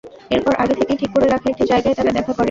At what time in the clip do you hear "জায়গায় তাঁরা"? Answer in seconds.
1.65-2.11